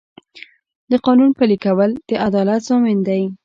د 0.91 0.93
قانون 1.05 1.31
پلي 1.39 1.57
کول 1.65 1.91
د 2.09 2.11
عدالت 2.27 2.61
ضامن 2.69 2.97
دی. 3.07 3.23